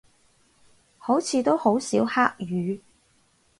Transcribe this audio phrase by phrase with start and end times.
[0.97, 2.81] 好似都好少黑雨